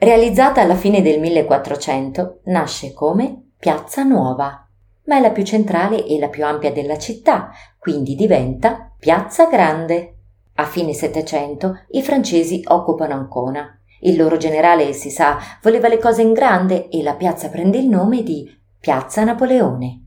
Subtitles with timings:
[0.00, 4.64] Realizzata alla fine del 1400, nasce come Piazza Nuova,
[5.06, 10.14] ma è la più centrale e la più ampia della città, quindi diventa Piazza Grande.
[10.54, 13.76] A fine Settecento i francesi occupano Ancona.
[14.02, 17.88] Il loro generale, si sa, voleva le cose in grande e la piazza prende il
[17.88, 20.04] nome di Piazza Napoleone.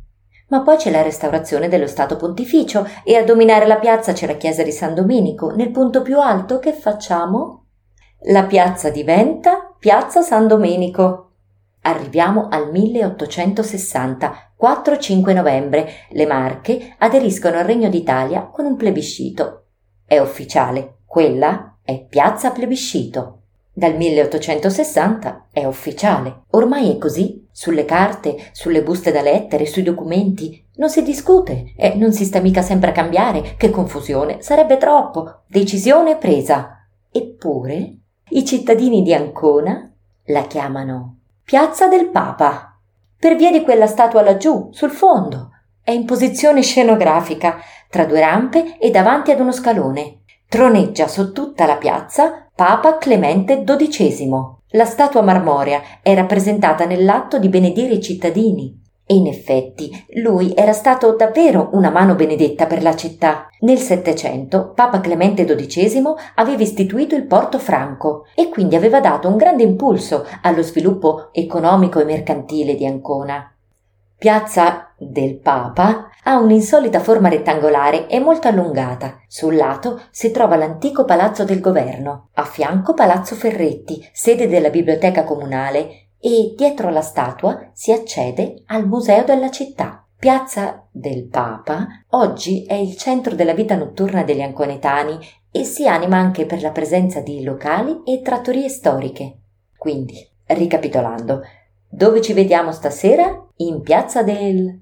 [0.47, 4.37] Ma poi c'è la restaurazione dello Stato Pontificio e a dominare la piazza c'è la
[4.37, 5.49] chiesa di San Domenico.
[5.51, 7.65] Nel punto più alto che facciamo?
[8.27, 11.31] La piazza diventa Piazza San Domenico.
[11.81, 15.89] Arriviamo al 1860, 4-5 novembre.
[16.09, 19.63] Le Marche aderiscono al Regno d'Italia con un plebiscito.
[20.05, 23.39] È ufficiale, quella è Piazza Plebiscito.
[23.73, 26.43] Dal 1860 è ufficiale.
[26.51, 27.47] Ormai è così.
[27.51, 30.63] Sulle carte, sulle buste da lettere, sui documenti.
[30.75, 33.55] Non si discute e non si sta mica sempre a cambiare.
[33.57, 34.43] Che confusione.
[34.43, 35.39] Sarebbe troppo.
[35.47, 36.85] Decisione presa.
[37.11, 38.00] Eppure
[38.33, 39.91] i cittadini di Ancona
[40.27, 42.79] la chiamano Piazza del Papa.
[43.19, 45.49] Per via di quella statua laggiù, sul fondo.
[45.83, 47.57] È in posizione scenografica,
[47.89, 50.21] tra due rampe e davanti ad uno scalone.
[50.47, 54.29] Troneggia su tutta la piazza Papa Clemente XII.
[54.69, 58.81] La statua marmorea è rappresentata nell'atto di benedire i cittadini.
[59.11, 63.49] E in effetti lui era stato davvero una mano benedetta per la città.
[63.59, 66.01] Nel Settecento Papa Clemente XII
[66.35, 71.99] aveva istituito il porto franco e quindi aveva dato un grande impulso allo sviluppo economico
[71.99, 73.53] e mercantile di Ancona.
[74.17, 79.19] Piazza del Papa ha un'insolita forma rettangolare e molto allungata.
[79.27, 85.25] Sul lato si trova l'antico Palazzo del Governo, a fianco Palazzo Ferretti, sede della Biblioteca
[85.25, 90.05] Comunale, e dietro la statua si accede al Museo della città.
[90.17, 95.17] Piazza del Papa oggi è il centro della vita notturna degli anconetani
[95.51, 99.39] e si anima anche per la presenza di locali e trattorie storiche.
[99.75, 101.41] Quindi, ricapitolando,
[101.89, 103.47] dove ci vediamo stasera?
[103.57, 104.79] In Piazza del